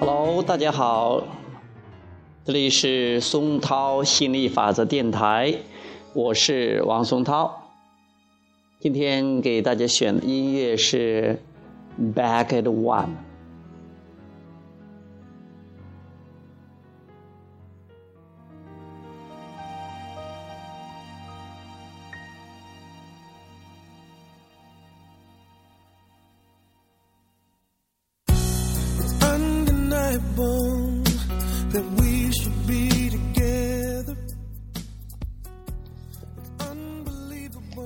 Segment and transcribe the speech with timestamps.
[0.00, 1.24] Hello，大家好，
[2.44, 5.56] 这里是松涛心理法则电台，
[6.14, 7.72] 我是王松涛。
[8.78, 11.40] 今天给大家选的音乐是
[12.14, 13.06] 《Back at One》。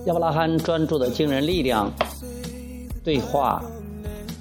[0.05, 1.93] 亚伯拉罕专注的惊人力量
[3.05, 3.63] 对话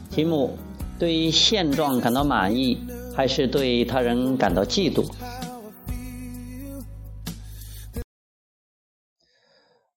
[0.09, 0.57] 题目：
[0.97, 2.79] 对于现状感到满意，
[3.15, 5.05] 还是对他人感到嫉妒？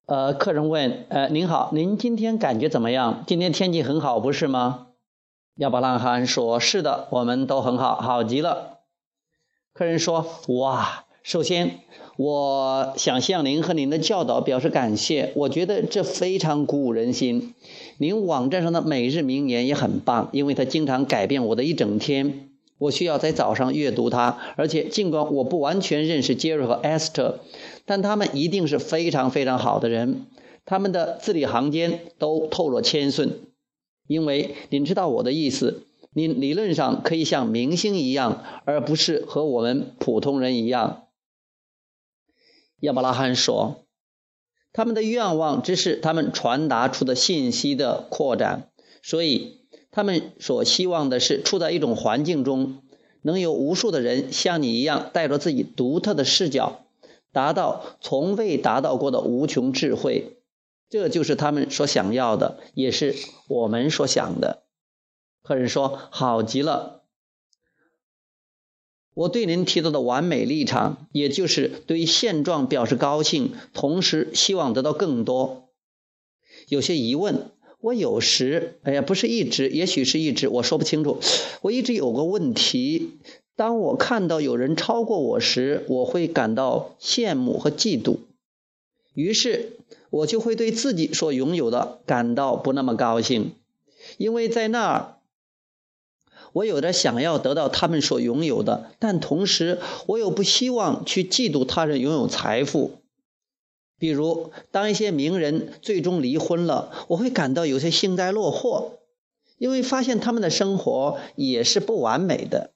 [0.05, 3.25] 呃，客人问：呃，您好，您今天感觉怎么样？
[3.27, 4.89] 今天天气很好，不是吗？
[5.55, 8.81] 亚伯拉罕说：是的，我们都很好，好极了。
[9.73, 11.81] 客人说：哇，首先。
[12.17, 17.55] 我想向您和您的教导表示感谢，我觉得这非常鼓舞人心。
[17.99, 22.51] 您网站上的每日名言也很棒，因为它经常改变我的一整天。
[22.79, 27.41] 我需要在早上阅读它，而且尽管我不完全认识杰瑞和艾斯特，
[27.85, 30.27] 但他们一定是非常非常好的人。
[30.65, 33.33] 他们的字里行间都透露谦逊，
[34.07, 35.83] 因为您知道我的意思。
[36.13, 41.04] 您理论上可以像明星一样，而不是和我们普通人一样。
[42.85, 43.87] 亚伯拉罕说
[44.75, 48.69] ：“他们的愿望只是他们传达出的信息的扩展，
[49.03, 52.83] 所以他们所希望的是处在一种环境中，
[53.23, 56.85] 能有无数的人像你一样，带着自己独特的视角，
[57.33, 60.37] 达到从未达到过的无穷智慧。
[60.91, 63.15] 这就是他们所想要的，也是
[63.49, 64.65] 我们所想的。”
[65.43, 67.01] 客人说：“好极了。”
[69.15, 75.69] 我对您提到的完美立场，也就是对现状表示高兴，同时希望得到更多。
[76.69, 81.21] 有些疑问，我有时，哎呀，不是一直，也许是一直，我说不清楚。
[81.63, 83.13] 我一直有个问题：
[83.55, 88.17] 当我看到有人超过我时，我会感到羡慕和嫉妒，
[89.15, 89.79] 于是
[90.11, 93.53] 我就会对自己所拥有的感到不那么高兴，
[94.19, 95.14] 因为在那儿。
[96.55, 102.93] 我有点想要得到他们所拥有的，但同时我又不希望去嫉妒他人拥有财富。
[103.99, 109.01] 比如，当一些名人最终离婚了，我会感到有些幸灾乐祸，
[109.59, 112.71] 因为发现他们的生活也是不完美的。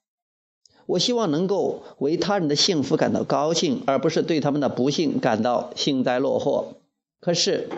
[0.87, 6.75] 我希望能够为他人的幸福感到高兴，而不是对他们的不幸感到幸灾乐祸。
[7.21, 7.69] 可是。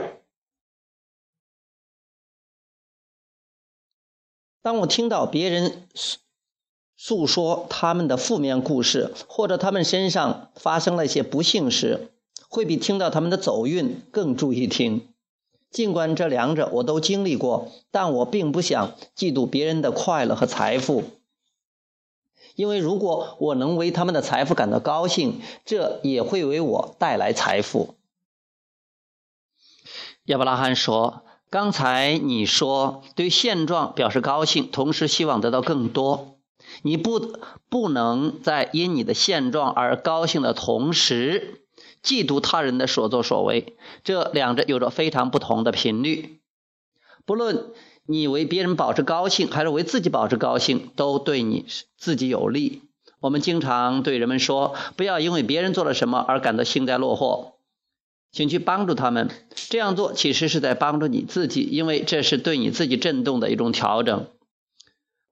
[4.63, 6.19] 当我听到别人诉
[6.97, 12.11] 诉说他们的负面故事，或者他们身上发生了一些不幸时，
[12.47, 15.09] 会比听到他们的走运更注意听。
[15.71, 21.05] 尽管这两者我都经历过，但我并不想嫉妒别人的快乐和财富，
[22.55, 27.95] 因为如果我能为他们的财富感到高兴，这也会为我带来财富。
[30.25, 31.23] 亚伯拉罕说。
[31.51, 36.37] 刚才你说对现状表示高兴，同时希望得到更多。
[36.83, 37.37] 你不
[37.69, 41.65] 不能在因你的现状而高兴的同时，
[42.05, 43.77] 嫉妒他人的所作所为。
[44.05, 46.39] 这两者有着非常不同的频率。
[47.27, 47.73] 不论
[48.07, 51.67] 你为别人保持高兴，还是为自己保持高兴，都对你
[51.99, 52.83] 自己有利。
[53.19, 57.55] 我们经常对人们说，不要因为别人做了什么而感到幸灾乐祸。
[58.33, 59.29] 请去帮助他们，
[59.69, 64.29] 这样做其实是在帮助你自己，因为这是对你自己振动的一种调整。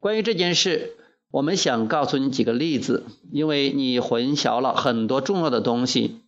[0.01, 0.97] 关于这件事，
[1.31, 6.23] 我们想告诉你几个例子，因为你混淆了很多重要的东西。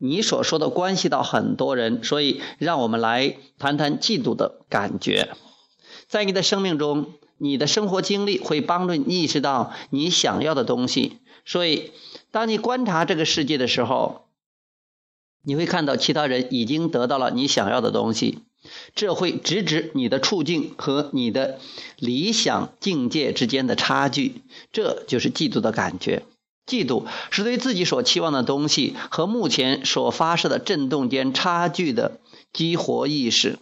[0.00, 5.28] 你所说的关系到很多人，所以让我们来谈谈嫉妒的感觉。
[6.08, 11.92] 在你的生命中，你的生活经历会帮助你意识到你想要的东西，所以
[12.32, 14.27] 当你观察这个世界的时候。
[15.42, 18.40] 你会看到其他人已经得到了你想要的东西，
[18.94, 21.58] 这会直指你的处境和你的
[21.96, 24.42] 理想境界之间的差距，
[24.72, 26.24] 这就是嫉妒的感觉。
[26.66, 32.20] 嫉妒是对自己所期望的东西和目前所发射的震动间差距的
[32.52, 33.58] 激活意识。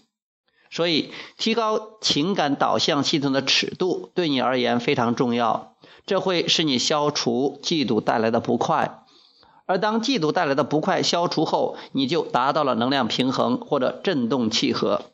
[0.69, 9.05] 所以，提高情感导向系统的尺度对你而言非常重要，这会使你消除嫉妒带来的不快。
[9.67, 15.11] 而当嫉妒带来的不快消除后，你就达到了能量平衡或者振动契合，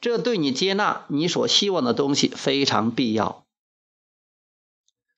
[0.00, 3.44] 这对你接纳你所希望的东西非常必要。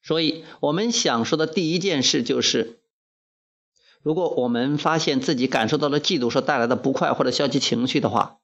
[0.02, 2.80] 所以，我们想说的第一件事就是，
[4.02, 8.40] 如果我们发现自己感受到了嫉妒所带来的不快或者消极情绪的话，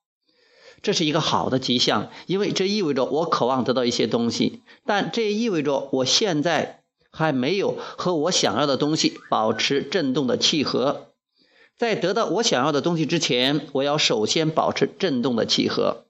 [0.81, 6.80] 这是一个好的迹象，因为这意味着我渴望得到一些东西，但这也意味着我现在
[7.11, 11.09] 还没有和我想要的东西保持振动的契合。
[11.77, 16.05] 在得到我想要的东西之前，我要首先保持振动的契合。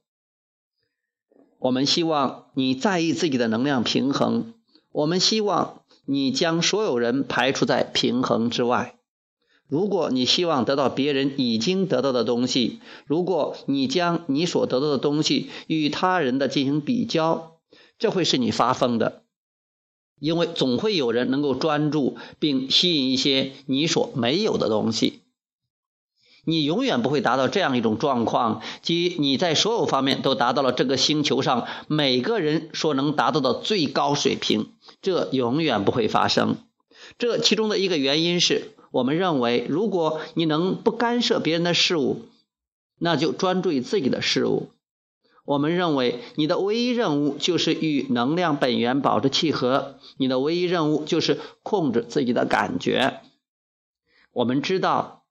[1.58, 4.54] 我们希望你在意自己的能量平衡。
[4.92, 8.96] 我们希望你将所有人排除在平衡之外。
[9.68, 17.58] 如果你希望得到别人已经得到的东西，如果你将你所得到的东西与他人的进行比较，
[17.96, 19.19] 这会使你发疯的，
[20.20, 25.20] 因为总会有人能够专注并吸引一些你所没有的东西。
[26.44, 34.70] 你永远不会达到这样一种状况，即你在所有方面都达到了这个星球上每个人所能达到的最高水平。
[35.02, 36.56] 这永远不会发生。
[37.18, 42.22] 这其中的一个原因是我们认为，如果你能不干涉别人的事物，
[42.98, 44.70] 那就专注于自己的事物。
[45.50, 53.18] 我们认为，你的唯一任务就是与能量本源保持契合，你的唯一任务就是控制自己的感觉。
[54.32, 55.24] 我们知道，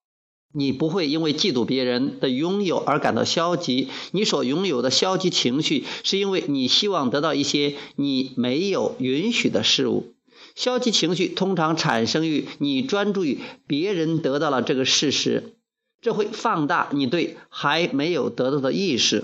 [0.54, 3.88] 你不会因为嫉妒别人的拥有而感到消极。
[4.12, 10.16] 你所拥有的消极情绪，是因为你希望得到一些你没有允许的事物。
[10.54, 15.56] 消极情绪通常产生于你专注于别人得到了这个事实，
[16.01, 19.24] 这会放大你对还没有得到的意识。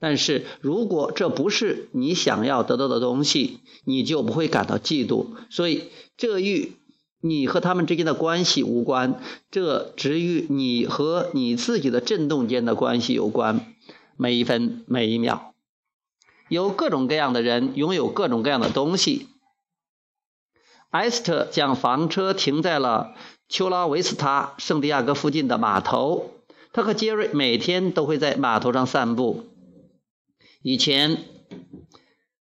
[0.00, 5.26] 但是如果这不是你想要得到的东西，你就不会感到嫉妒。
[5.50, 5.84] 所以
[6.16, 6.72] 这与
[7.20, 13.74] 你和他们之间的关系无关，这只与你和你自己的振动间的关系有关。
[14.16, 15.54] 每一分每一秒，
[16.48, 19.28] 有各种各样的人拥有各种各样的东西。
[20.90, 23.14] 埃斯特将房车停在了
[23.48, 26.30] 丘拉维斯塔圣地亚哥附近的码头。
[26.72, 29.46] 他和杰瑞每天都会在码头上散步。
[30.62, 31.24] 以前，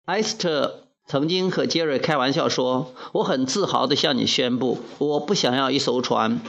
[0.04, 6.40] 埃斯特曾经和杰瑞开玩笑说：“我很自豪地向你宣布，我不想要一艘船。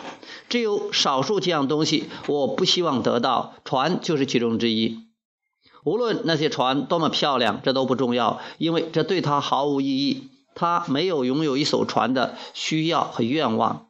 [0.48, 5.00] 只有少数几样东西我不希望得到，船就是其中之一。
[5.84, 13.89] 无论那些船多么漂亮，这都不重要，因为这对他毫无意义。”他没有拥有一艘船的需要和愿望。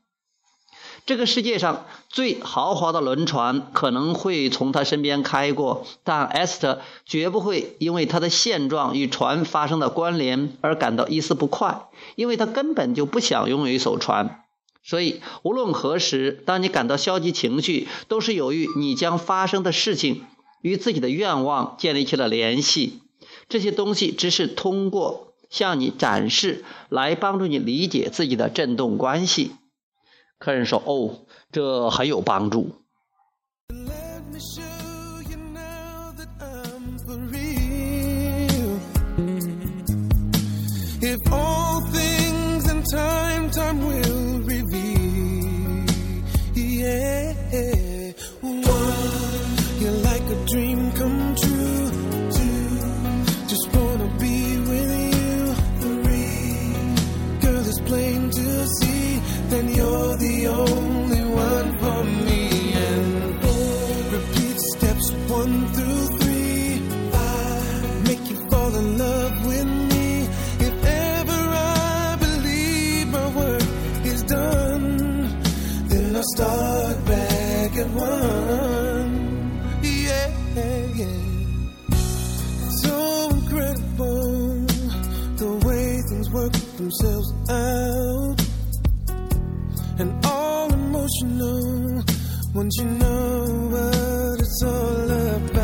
[1.10, 14.44] 这个世界上最豪华的轮船可能会从他身边开过，但艾斯特绝不会因为他的现状与船发生的关联而感到一丝不快，因为他根本就不想拥有一艘船。
[14.84, 20.26] 所以，无论何时，当你感到消极情绪，都是由于你将发生的事情
[20.62, 23.00] 与自己的愿望建立起了联系。
[23.48, 25.26] 这些东西只是通过。
[25.50, 29.54] 向你展示，来帮助你理解自己的振动关系。
[30.40, 32.74] 客人说：“哦，这很有帮助。”
[86.32, 88.40] Themselves out.
[90.00, 92.04] And all emotional
[92.54, 95.59] once you know what it's all about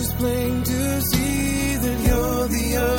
[0.00, 2.97] It's plain to see that you're the